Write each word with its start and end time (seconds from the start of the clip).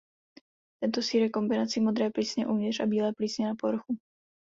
Tento 0.81 1.01
sýr 1.05 1.21
je 1.21 1.29
kombinací 1.29 1.79
modré 1.81 2.09
plísně 2.09 2.47
uvnitř 2.47 2.79
a 2.79 2.85
bíle 2.85 3.13
plísně 3.13 3.47
na 3.47 3.55
povrchu. 3.55 3.97